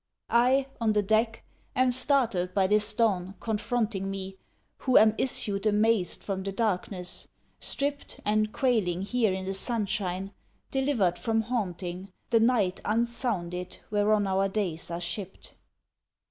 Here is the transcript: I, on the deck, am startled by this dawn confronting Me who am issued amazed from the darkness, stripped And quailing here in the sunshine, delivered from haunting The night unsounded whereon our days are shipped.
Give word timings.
I, 0.33 0.65
on 0.79 0.93
the 0.93 1.03
deck, 1.03 1.43
am 1.75 1.91
startled 1.91 2.55
by 2.55 2.65
this 2.65 2.91
dawn 2.95 3.35
confronting 3.39 4.09
Me 4.09 4.35
who 4.79 4.97
am 4.97 5.13
issued 5.19 5.67
amazed 5.67 6.23
from 6.23 6.41
the 6.41 6.51
darkness, 6.51 7.27
stripped 7.59 8.19
And 8.25 8.51
quailing 8.51 9.03
here 9.03 9.31
in 9.31 9.45
the 9.45 9.53
sunshine, 9.53 10.31
delivered 10.71 11.19
from 11.19 11.41
haunting 11.41 12.11
The 12.31 12.39
night 12.39 12.81
unsounded 12.83 13.77
whereon 13.91 14.25
our 14.25 14.49
days 14.49 14.89
are 14.89 14.99
shipped. 15.01 15.53